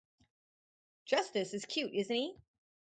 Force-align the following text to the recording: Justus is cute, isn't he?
Justus 1.05 1.53
is 1.53 1.65
cute, 1.67 1.93
isn't 1.93 2.15
he? 2.15 2.35